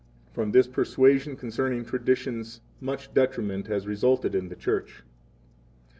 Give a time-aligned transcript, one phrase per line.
[0.33, 5.03] 3 From this persuasion concerning traditions much detriment has resulted in the Church.